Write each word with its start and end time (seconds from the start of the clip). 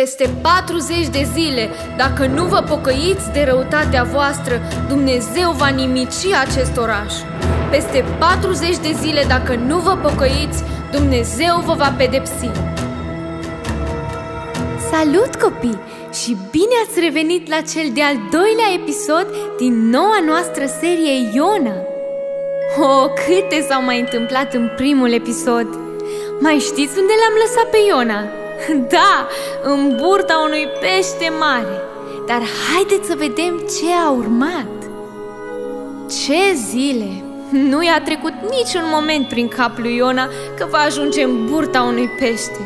Peste 0.00 0.30
40 0.42 1.08
de 1.08 1.28
zile, 1.34 1.68
dacă 1.96 2.26
nu 2.26 2.44
vă 2.44 2.64
pocăiți 2.68 3.30
de 3.32 3.44
răutatea 3.48 4.02
voastră, 4.02 4.60
Dumnezeu 4.88 5.50
va 5.50 5.68
nimici 5.68 6.26
acest 6.46 6.76
oraș. 6.76 7.12
Peste 7.70 8.04
40 8.18 8.76
de 8.76 8.92
zile, 9.00 9.24
dacă 9.28 9.54
nu 9.54 9.78
vă 9.78 9.98
pocăiți, 10.02 10.62
Dumnezeu 10.92 11.62
vă 11.64 11.74
va 11.74 11.94
pedepsi. 11.98 12.50
Salut 14.90 15.34
copii 15.34 15.78
și 16.12 16.36
bine 16.50 16.76
ați 16.86 17.00
revenit 17.00 17.48
la 17.48 17.60
cel 17.60 17.88
de-al 17.94 18.16
doilea 18.30 18.70
episod 18.80 19.26
din 19.58 19.90
noua 19.90 20.20
noastră 20.26 20.64
serie 20.80 21.14
Iona. 21.34 21.76
Oh, 22.78 23.04
câte 23.20 23.66
s-au 23.68 23.82
mai 23.82 24.00
întâmplat 24.00 24.54
în 24.54 24.70
primul 24.76 25.12
episod! 25.12 25.68
Mai 26.40 26.58
știți 26.58 26.98
unde 27.00 27.14
l-am 27.20 27.36
lăsat 27.42 27.70
pe 27.70 27.78
Iona? 27.88 28.39
Da, 28.94 29.26
în 29.62 29.96
burta 29.96 30.42
unui 30.46 30.68
pește 30.80 31.32
mare. 31.38 31.82
Dar 32.26 32.42
haideți 32.72 33.08
să 33.08 33.14
vedem 33.16 33.58
ce 33.58 33.92
a 34.06 34.10
urmat. 34.10 34.68
Ce 36.08 36.54
zile! 36.54 37.24
Nu 37.50 37.82
i-a 37.82 38.02
trecut 38.04 38.32
niciun 38.32 38.82
moment 38.92 39.28
prin 39.28 39.48
cap 39.48 39.78
lui 39.78 39.96
Iona 39.96 40.28
că 40.58 40.66
va 40.70 40.78
ajunge 40.78 41.22
în 41.22 41.46
burta 41.50 41.82
unui 41.82 42.08
pește. 42.08 42.60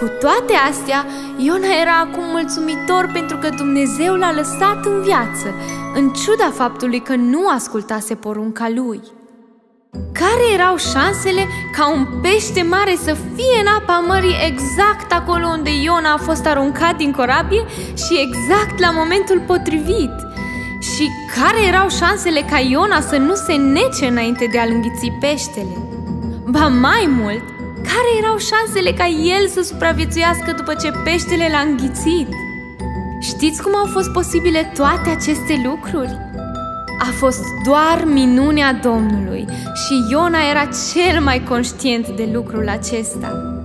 Cu 0.00 0.06
toate 0.20 0.52
astea, 0.70 1.06
Iona 1.36 1.80
era 1.80 1.98
acum 2.00 2.24
mulțumitor 2.24 3.10
pentru 3.12 3.36
că 3.36 3.48
Dumnezeu 3.56 4.14
l-a 4.14 4.32
lăsat 4.32 4.84
în 4.84 5.02
viață, 5.02 5.54
în 5.94 6.12
ciuda 6.12 6.50
faptului 6.50 7.00
că 7.00 7.14
nu 7.14 7.48
ascultase 7.48 8.14
porunca 8.14 8.68
lui. 8.74 9.00
Care 10.12 10.52
erau 10.54 10.76
șansele 10.76 11.46
ca 11.72 11.92
un 11.92 12.06
pește 12.22 12.62
mare 12.62 12.96
să 13.04 13.16
fie 13.34 13.60
în 13.60 13.66
apa 13.78 13.98
mării 13.98 14.36
exact 14.46 15.12
acolo 15.12 15.46
unde 15.46 15.70
Iona 15.82 16.12
a 16.12 16.16
fost 16.16 16.46
aruncat 16.46 16.96
din 16.96 17.12
corabie 17.12 17.64
și 17.96 18.20
exact 18.26 18.78
la 18.78 18.90
momentul 18.90 19.40
potrivit? 19.46 20.14
Și 20.80 21.10
care 21.34 21.66
erau 21.66 21.88
șansele 21.88 22.40
ca 22.50 22.58
Iona 22.58 23.00
să 23.00 23.16
nu 23.16 23.34
se 23.34 23.52
nece 23.52 24.06
înainte 24.06 24.46
de 24.52 24.58
a-l 24.58 24.70
înghiți 24.72 25.12
peștele? 25.20 25.76
Ba 26.50 26.66
mai 26.68 27.08
mult, 27.20 27.44
care 27.74 28.10
erau 28.18 28.36
șansele 28.38 28.92
ca 28.92 29.06
el 29.06 29.48
să 29.48 29.62
supraviețuiască 29.62 30.52
după 30.56 30.74
ce 30.74 30.90
peștele 31.04 31.48
l-a 31.50 31.60
înghițit? 31.60 32.28
Știți 33.20 33.62
cum 33.62 33.76
au 33.76 33.84
fost 33.84 34.10
posibile 34.10 34.72
toate 34.74 35.10
aceste 35.10 35.60
lucruri? 35.64 36.25
A 36.98 37.12
fost 37.18 37.44
doar 37.64 38.04
minunea 38.04 38.72
Domnului 38.72 39.46
și 39.74 40.06
Iona 40.10 40.38
era 40.50 40.68
cel 40.92 41.20
mai 41.20 41.42
conștient 41.42 42.08
de 42.08 42.28
lucrul 42.32 42.68
acesta. 42.68 43.56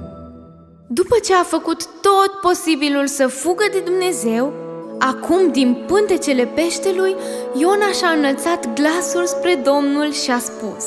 După 0.87 1.15
ce 1.23 1.33
a 1.33 1.43
făcut 1.43 1.85
tot 2.01 2.31
posibilul 2.41 3.07
să 3.07 3.27
fugă 3.27 3.63
de 3.71 3.79
Dumnezeu, 3.79 4.53
acum 4.99 5.51
din 5.51 5.83
pântecele 5.87 6.45
peștelui, 6.45 7.15
Iona 7.57 7.91
și-a 7.97 8.09
înălțat 8.09 8.73
glasul 8.73 9.25
spre 9.25 9.61
Domnul 9.63 10.11
și 10.11 10.31
a 10.31 10.39
spus 10.39 10.85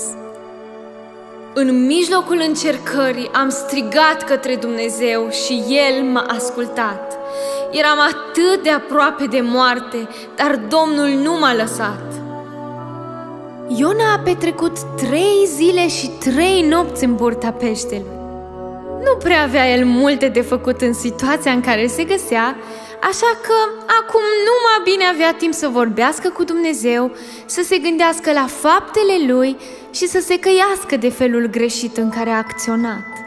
În 1.54 1.86
mijlocul 1.86 2.42
încercării 2.46 3.30
am 3.32 3.48
strigat 3.48 4.22
către 4.24 4.56
Dumnezeu 4.56 5.30
și 5.30 5.64
El 5.68 6.02
m-a 6.02 6.26
ascultat. 6.28 7.18
Eram 7.70 7.98
atât 7.98 8.62
de 8.62 8.70
aproape 8.70 9.26
de 9.26 9.40
moarte, 9.40 10.08
dar 10.36 10.56
Domnul 10.56 11.08
nu 11.08 11.38
m-a 11.38 11.54
lăsat. 11.54 12.13
Iona 13.68 14.12
a 14.12 14.18
petrecut 14.18 14.78
trei 14.96 15.46
zile 15.46 15.88
și 15.88 16.10
trei 16.18 16.62
nopți 16.68 17.04
în 17.04 17.14
burta 17.14 17.52
peștelui. 17.52 18.22
Nu 19.04 19.16
prea 19.18 19.42
avea 19.42 19.70
el 19.70 19.84
multe 19.84 20.28
de 20.28 20.40
făcut 20.40 20.80
în 20.80 20.92
situația 20.92 21.52
în 21.52 21.60
care 21.60 21.86
se 21.86 22.04
găsea, 22.04 22.56
așa 23.02 23.38
că 23.42 23.54
acum 24.00 24.22
numai 24.46 24.80
bine 24.84 25.04
avea 25.04 25.34
timp 25.34 25.52
să 25.52 25.68
vorbească 25.68 26.28
cu 26.28 26.44
Dumnezeu, 26.44 27.12
să 27.46 27.62
se 27.62 27.78
gândească 27.78 28.32
la 28.32 28.46
faptele 28.46 29.32
lui 29.32 29.56
și 29.90 30.06
să 30.06 30.20
se 30.20 30.38
căiască 30.38 30.96
de 30.96 31.08
felul 31.08 31.46
greșit 31.46 31.96
în 31.96 32.10
care 32.10 32.30
a 32.30 32.36
acționat. 32.36 33.23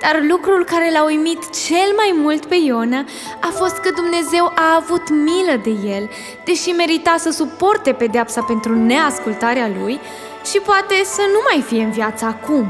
Dar 0.00 0.20
lucrul 0.28 0.64
care 0.64 0.90
l-a 0.92 1.04
uimit 1.04 1.50
cel 1.66 1.92
mai 1.96 2.14
mult 2.16 2.44
pe 2.44 2.54
Iona 2.64 3.04
a 3.40 3.50
fost 3.52 3.76
că 3.76 3.90
Dumnezeu 3.94 4.44
a 4.44 4.74
avut 4.76 5.10
milă 5.10 5.56
de 5.62 5.70
el, 5.88 6.10
deși 6.44 6.70
merita 6.70 7.14
să 7.18 7.30
suporte 7.30 7.92
pedeapsa 7.92 8.42
pentru 8.42 8.74
neascultarea 8.74 9.70
lui 9.80 10.00
și 10.44 10.58
poate 10.58 10.94
să 11.04 11.20
nu 11.32 11.38
mai 11.50 11.62
fie 11.62 11.82
în 11.82 11.90
viață 11.90 12.24
acum. 12.24 12.66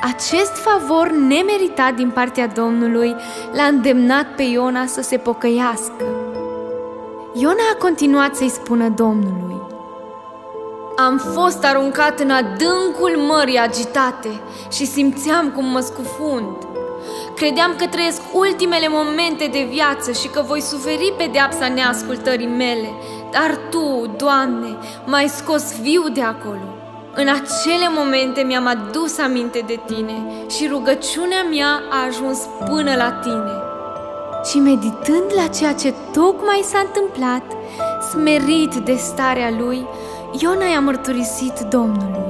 Acest 0.00 0.56
favor 0.56 1.10
nemeritat 1.10 1.94
din 1.94 2.10
partea 2.10 2.46
Domnului 2.46 3.14
l-a 3.52 3.64
îndemnat 3.64 4.34
pe 4.34 4.42
Iona 4.42 4.86
să 4.86 5.02
se 5.02 5.16
pocăiască. 5.16 6.04
Iona 7.34 7.62
a 7.72 7.76
continuat 7.78 8.36
să-i 8.36 8.48
spună 8.48 8.88
Domnului 8.88 9.51
am 10.96 11.18
fost 11.18 11.64
aruncat 11.64 12.20
în 12.20 12.30
adâncul 12.30 13.16
mării 13.28 13.58
agitate 13.58 14.40
și 14.70 14.86
simțeam 14.86 15.50
cum 15.50 15.64
mă 15.64 15.80
scufund. 15.80 16.56
Credeam 17.34 17.74
că 17.78 17.86
trăiesc 17.86 18.20
ultimele 18.32 18.88
momente 18.88 19.46
de 19.52 19.66
viață 19.70 20.12
și 20.12 20.28
că 20.28 20.42
voi 20.46 20.60
suferi 20.60 21.14
pedeapsa 21.16 21.68
neascultării 21.68 22.46
mele, 22.46 22.92
dar 23.30 23.58
Tu, 23.70 24.10
Doamne, 24.16 24.76
m-ai 25.06 25.28
scos 25.28 25.80
viu 25.80 26.08
de 26.12 26.22
acolo. 26.22 26.66
În 27.14 27.28
acele 27.28 27.88
momente 27.96 28.42
mi-am 28.42 28.66
adus 28.66 29.18
aminte 29.18 29.64
de 29.66 29.80
Tine 29.86 30.22
și 30.50 30.66
rugăciunea 30.70 31.42
mea 31.50 31.82
a 31.90 32.06
ajuns 32.06 32.38
până 32.70 32.94
la 32.96 33.10
Tine. 33.12 33.52
Și 34.50 34.58
meditând 34.58 35.30
la 35.34 35.46
ceea 35.46 35.74
ce 35.74 35.94
tocmai 36.12 36.60
s-a 36.64 36.78
întâmplat, 36.78 37.42
smerit 38.10 38.74
de 38.74 38.94
starea 38.94 39.54
lui, 39.58 39.86
Iona 40.40 40.64
i-a 40.64 40.80
mărturisit 40.80 41.60
Domnului. 41.60 42.24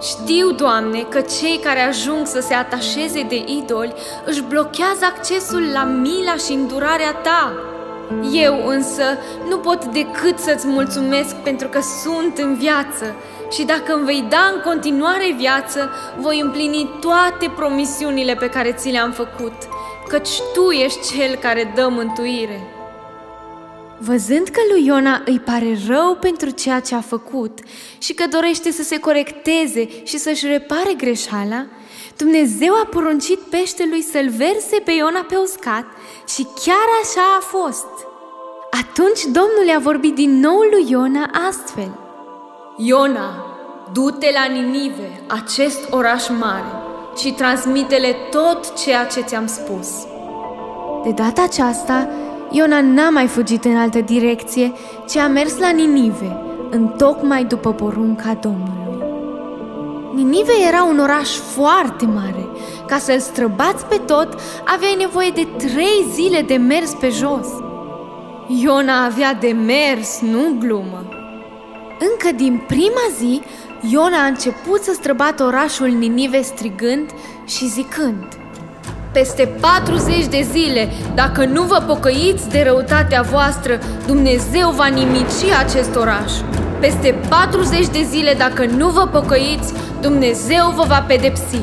Știu, 0.00 0.50
Doamne, 0.52 1.02
că 1.02 1.20
cei 1.20 1.58
care 1.62 1.80
ajung 1.80 2.26
să 2.26 2.40
se 2.40 2.54
atașeze 2.54 3.22
de 3.22 3.44
idoli 3.46 3.94
își 4.24 4.42
blochează 4.42 5.04
accesul 5.04 5.62
la 5.72 5.84
mila 5.84 6.34
și 6.46 6.52
îndurarea 6.52 7.12
Ta. 7.12 7.52
Eu 8.32 8.66
însă 8.66 9.02
nu 9.48 9.56
pot 9.56 9.84
decât 9.84 10.38
să-ți 10.38 10.66
mulțumesc 10.66 11.34
pentru 11.36 11.68
că 11.68 11.80
sunt 12.02 12.38
în 12.38 12.54
viață 12.54 13.14
și 13.50 13.64
dacă 13.64 13.92
îmi 13.94 14.04
vei 14.04 14.26
da 14.28 14.52
în 14.54 14.60
continuare 14.64 15.34
viață, 15.36 15.90
voi 16.16 16.40
împlini 16.40 16.90
toate 17.00 17.52
promisiunile 17.56 18.34
pe 18.34 18.48
care 18.48 18.72
ți 18.72 18.90
le-am 18.90 19.10
făcut, 19.10 19.54
căci 20.08 20.40
Tu 20.54 20.70
ești 20.70 21.16
Cel 21.16 21.34
care 21.34 21.72
dă 21.74 21.88
mântuire. 21.90 22.77
Văzând 23.98 24.48
că 24.48 24.60
lui 24.70 24.84
Iona 24.84 25.22
îi 25.24 25.40
pare 25.40 25.78
rău 25.86 26.16
pentru 26.20 26.50
ceea 26.50 26.80
ce 26.80 26.94
a 26.94 27.00
făcut 27.00 27.58
și 27.98 28.14
că 28.14 28.24
dorește 28.30 28.70
să 28.70 28.82
se 28.82 28.98
corecteze 28.98 29.88
și 30.04 30.18
să-și 30.18 30.46
repare 30.46 30.92
greșeala, 30.96 31.66
Dumnezeu 32.16 32.74
a 32.74 32.86
poruncit 32.90 33.38
peștelui 33.38 34.02
să-l 34.02 34.28
verse 34.28 34.78
pe 34.84 34.92
Iona 34.92 35.26
pe 35.28 35.36
uscat 35.36 35.84
și 36.28 36.46
chiar 36.64 36.88
așa 37.02 37.20
a 37.38 37.40
fost. 37.40 37.86
Atunci 38.70 39.22
Domnul 39.22 39.66
i-a 39.68 39.78
vorbit 39.78 40.14
din 40.14 40.40
nou 40.40 40.58
lui 40.58 40.86
Iona 40.88 41.30
astfel. 41.48 41.98
Iona, 42.76 43.46
du-te 43.92 44.30
la 44.32 44.52
Ninive, 44.52 45.22
acest 45.26 45.80
oraș 45.90 46.28
mare, 46.28 46.72
și 47.16 47.32
transmite-le 47.32 48.16
tot 48.30 48.82
ceea 48.82 49.06
ce 49.06 49.20
ți-am 49.20 49.46
spus. 49.46 49.88
De 51.04 51.10
data 51.10 51.42
aceasta, 51.42 52.08
Iona 52.50 52.80
n-a 52.80 53.10
mai 53.10 53.26
fugit 53.26 53.64
în 53.64 53.76
altă 53.76 54.00
direcție, 54.00 54.72
ci 55.08 55.16
a 55.16 55.26
mers 55.26 55.58
la 55.58 55.70
Ninive, 55.70 56.36
tocmai 56.96 57.44
după 57.44 57.72
porunca 57.72 58.38
Domnului. 58.40 58.76
Ninive 60.14 60.52
era 60.68 60.84
un 60.84 60.98
oraș 60.98 61.28
foarte 61.28 62.06
mare. 62.06 62.48
Ca 62.86 62.98
să-l 62.98 63.18
străbați 63.18 63.84
pe 63.84 64.00
tot, 64.06 64.28
aveai 64.64 64.96
nevoie 64.98 65.30
de 65.34 65.46
trei 65.56 66.06
zile 66.12 66.40
de 66.40 66.54
mers 66.54 66.90
pe 66.90 67.08
jos. 67.08 67.48
Iona 68.62 69.04
avea 69.04 69.34
de 69.34 69.48
mers, 69.48 70.20
nu 70.20 70.56
glumă. 70.58 71.08
Încă 71.98 72.36
din 72.36 72.62
prima 72.66 73.06
zi, 73.18 73.42
Iona 73.90 74.22
a 74.22 74.26
început 74.26 74.82
să 74.82 74.92
străbată 74.92 75.44
orașul 75.44 75.88
Ninive 75.88 76.42
strigând 76.42 77.10
și 77.44 77.66
zicând– 77.66 78.26
peste 79.12 79.48
40 79.60 80.26
de 80.26 80.46
zile, 80.52 80.88
dacă 81.14 81.44
nu 81.44 81.62
vă 81.62 81.82
pocăiți 81.86 82.48
de 82.48 82.62
răutatea 82.66 83.22
voastră, 83.22 83.78
Dumnezeu 84.06 84.70
va 84.70 84.86
nimici 84.86 85.52
acest 85.58 85.96
oraș. 85.96 86.32
Peste 86.80 87.14
40 87.28 87.86
de 87.86 88.06
zile, 88.10 88.34
dacă 88.38 88.64
nu 88.64 88.88
vă 88.88 89.08
pocăiți, 89.12 89.72
Dumnezeu 90.00 90.72
vă 90.76 90.84
va 90.88 91.04
pedepsi. 91.08 91.60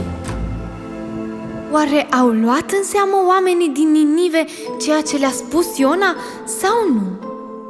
Oare 1.71 2.07
au 2.19 2.27
luat 2.27 2.71
în 2.77 2.83
seamă 2.83 3.24
oamenii 3.27 3.69
din 3.69 3.92
Ninive 3.92 4.45
ceea 4.81 5.01
ce 5.01 5.18
le-a 5.18 5.31
spus 5.31 5.77
Iona 5.77 6.15
sau 6.45 6.94
nu? 6.94 7.27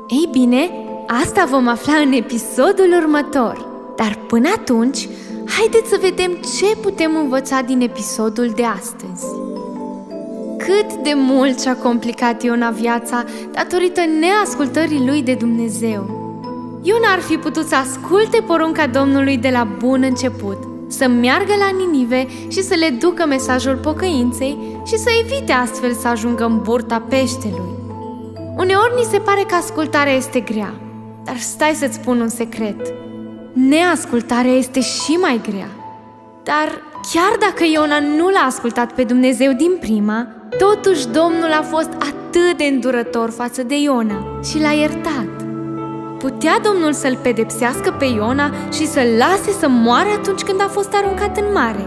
Ei 0.08 0.28
bine, 0.32 0.72
asta 1.22 1.48
vom 1.50 1.68
afla 1.68 1.94
în 1.94 2.12
episodul 2.12 2.94
următor. 3.02 3.66
Dar 3.96 4.20
până 4.28 4.50
atunci, 4.56 5.08
haideți 5.46 5.90
să 5.90 5.98
vedem 6.02 6.32
ce 6.32 6.76
putem 6.82 7.16
învăța 7.16 7.62
din 7.62 7.82
episodul 7.82 8.52
de 8.56 8.64
astăzi. 8.64 9.55
Cât 10.66 10.94
de 10.94 11.14
mult 11.16 11.62
și-a 11.62 11.76
complicat 11.76 12.44
Iona 12.44 12.70
viața 12.70 13.24
datorită 13.52 14.02
neascultării 14.20 15.06
lui 15.06 15.22
de 15.22 15.34
Dumnezeu. 15.34 16.24
Iona 16.82 17.12
ar 17.12 17.20
fi 17.20 17.38
putut 17.38 17.68
să 17.68 17.76
asculte 17.76 18.42
porunca 18.42 18.88
Domnului 18.88 19.38
de 19.38 19.50
la 19.50 19.68
bun 19.78 20.04
început, 20.04 20.58
să 20.88 21.08
meargă 21.08 21.54
la 21.60 21.78
Ninive 21.78 22.28
și 22.48 22.62
să 22.62 22.76
le 22.76 22.90
ducă 22.90 23.26
mesajul 23.26 23.76
pocăinței 23.76 24.58
și 24.86 24.98
să 24.98 25.10
evite 25.24 25.52
astfel 25.52 25.94
să 25.94 26.08
ajungă 26.08 26.46
în 26.46 26.62
burta 26.62 27.06
peștelui. 27.10 27.74
Uneori 28.58 28.94
ni 28.98 29.08
se 29.12 29.18
pare 29.18 29.44
că 29.48 29.56
ascultarea 29.56 30.14
este 30.14 30.40
grea, 30.40 30.74
dar 31.24 31.38
stai 31.38 31.74
să-ți 31.74 31.96
spun 31.96 32.20
un 32.20 32.30
secret. 32.30 32.94
Neascultarea 33.54 34.52
este 34.52 34.82
și 34.82 35.12
mai 35.12 35.42
grea. 35.50 35.70
Dar 36.44 36.82
chiar 37.14 37.38
dacă 37.40 37.64
Iona 37.74 38.00
nu 38.00 38.30
l-a 38.30 38.46
ascultat 38.46 38.92
pe 38.92 39.04
Dumnezeu 39.04 39.52
din 39.52 39.72
prima, 39.80 40.28
totuși 40.58 41.08
Domnul 41.08 41.52
a 41.60 41.62
fost 41.62 41.90
atât 42.00 42.58
de 42.58 42.64
îndurător 42.64 43.30
față 43.30 43.64
de 43.64 43.82
Iona 43.82 44.40
și 44.44 44.60
l-a 44.60 44.72
iertat. 44.72 45.30
Putea 46.20 46.60
Domnul 46.64 46.94
să-l 46.94 47.18
pedepsească 47.22 47.96
pe 48.00 48.06
Iona 48.06 48.52
și 48.74 48.88
să-l 48.88 49.08
lase 49.18 49.52
să 49.60 49.68
moară 49.70 50.10
atunci 50.18 50.42
când 50.42 50.62
a 50.62 50.68
fost 50.68 50.90
aruncat 50.94 51.38
în 51.38 51.46
mare. 51.54 51.86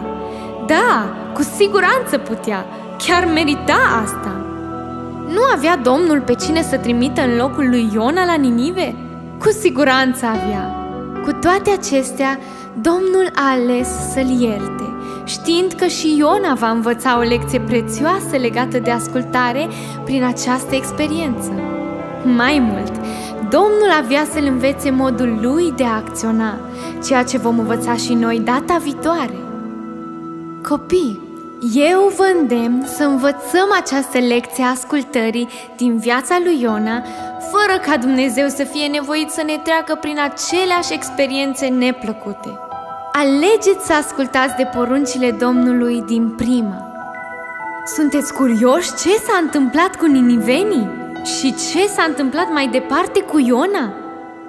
Da, 0.66 1.16
cu 1.34 1.42
siguranță 1.42 2.18
putea, 2.18 2.66
chiar 3.06 3.28
merita 3.34 3.78
asta. 4.04 4.32
Nu 5.34 5.40
avea 5.54 5.76
Domnul 5.76 6.20
pe 6.20 6.34
cine 6.34 6.62
să 6.62 6.76
trimită 6.76 7.20
în 7.20 7.36
locul 7.36 7.68
lui 7.68 7.90
Iona 7.94 8.24
la 8.24 8.34
Ninive? 8.34 8.94
Cu 9.38 9.48
siguranță 9.50 10.26
avea. 10.26 10.74
Cu 11.24 11.32
toate 11.32 11.70
acestea, 11.70 12.38
Domnul 12.80 13.30
a 13.34 13.50
ales 13.50 13.88
să-l 14.12 14.40
ierte, 14.40 14.87
știind 15.28 15.72
că 15.72 15.86
și 15.86 16.16
Iona 16.16 16.54
va 16.54 16.70
învăța 16.70 17.18
o 17.18 17.20
lecție 17.20 17.60
prețioasă 17.60 18.36
legată 18.40 18.78
de 18.78 18.90
ascultare 18.90 19.68
prin 20.04 20.24
această 20.24 20.74
experiență. 20.74 21.52
Mai 22.36 22.58
mult, 22.58 22.92
Domnul 23.50 23.90
avea 23.98 24.26
să-l 24.32 24.44
învețe 24.44 24.90
modul 24.90 25.38
lui 25.42 25.72
de 25.76 25.84
a 25.84 25.94
acționa, 25.94 26.58
ceea 27.04 27.24
ce 27.24 27.38
vom 27.38 27.58
învăța 27.58 27.94
și 27.94 28.14
noi 28.14 28.40
data 28.40 28.80
viitoare. 28.82 29.38
Copii, 30.68 31.20
eu 31.74 32.12
vă 32.16 32.34
îndemn 32.40 32.86
să 32.86 33.04
învățăm 33.04 33.68
această 33.82 34.18
lecție 34.18 34.64
a 34.64 34.70
ascultării 34.70 35.48
din 35.76 35.98
viața 35.98 36.38
lui 36.44 36.60
Iona, 36.60 37.02
fără 37.50 37.78
ca 37.86 37.96
Dumnezeu 37.96 38.48
să 38.48 38.64
fie 38.64 38.86
nevoit 38.86 39.30
să 39.30 39.42
ne 39.46 39.60
treacă 39.62 39.98
prin 40.00 40.18
aceleași 40.20 40.92
experiențe 40.92 41.66
neplăcute. 41.66 42.67
Alegeți 43.12 43.86
să 43.86 43.92
ascultați 43.92 44.56
de 44.56 44.68
poruncile 44.76 45.30
Domnului 45.30 46.02
din 46.06 46.28
prima. 46.36 46.86
Sunteți 47.96 48.32
curioși 48.32 48.94
ce 48.94 49.10
s-a 49.10 49.38
întâmplat 49.42 49.96
cu 49.96 50.06
ninivenii? 50.06 50.88
Și 51.24 51.54
ce 51.54 51.86
s-a 51.86 52.04
întâmplat 52.08 52.52
mai 52.52 52.68
departe 52.68 53.20
cu 53.20 53.38
Iona? 53.38 53.92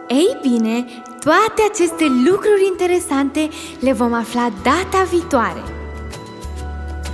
Ei 0.07 0.37
bine, 0.41 0.85
toate 1.19 1.61
aceste 1.71 2.05
lucruri 2.25 2.67
interesante 2.67 3.49
le 3.79 3.93
vom 3.93 4.13
afla 4.13 4.49
data 4.63 5.07
viitoare. 5.09 5.63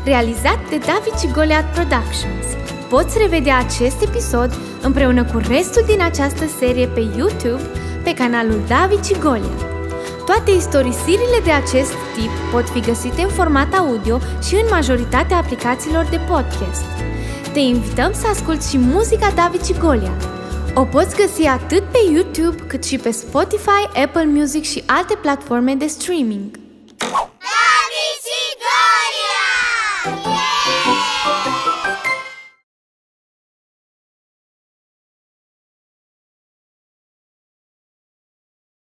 Realizat 0.05 0.59
de 0.69 0.77
David 0.77 1.19
și 1.19 1.31
Goliath 1.33 1.73
Productions. 1.73 2.45
Poți 2.89 3.17
revedea 3.17 3.57
acest 3.57 4.01
episod 4.01 4.49
împreună 4.81 5.23
cu 5.23 5.37
restul 5.47 5.83
din 5.85 6.01
această 6.01 6.45
serie 6.59 6.87
pe 6.87 7.03
YouTube, 7.17 7.61
pe 8.03 8.13
canalul 8.13 8.59
David 8.67 9.03
și 9.03 9.19
Goliath. 9.19 9.74
Toate 10.25 10.51
istorisirile 10.51 11.39
de 11.43 11.51
acest 11.51 11.91
tip 12.15 12.31
pot 12.51 12.69
fi 12.69 12.79
găsite 12.79 13.21
în 13.21 13.29
format 13.29 13.73
audio 13.73 14.19
și 14.43 14.55
în 14.55 14.67
majoritatea 14.69 15.37
aplicațiilor 15.37 16.05
de 16.09 16.19
podcast. 16.29 16.85
Te 17.53 17.59
invităm 17.59 18.13
să 18.13 18.27
asculti 18.27 18.69
și 18.69 18.77
muzica 18.77 19.31
David 19.35 19.63
și 19.63 19.73
Goliath. 19.73 20.25
O 20.73 20.83
poți 20.83 21.15
găsi 21.15 21.43
atât 21.43 21.83
pe 21.83 21.97
YouTube 22.13 22.63
cât 22.67 22.83
și 22.83 22.97
pe 22.97 23.11
Spotify, 23.11 23.99
Apple 24.03 24.25
Music 24.25 24.63
și 24.63 24.83
alte 24.85 25.15
platforme 25.15 25.73
de 25.75 25.87
streaming. 25.87 26.64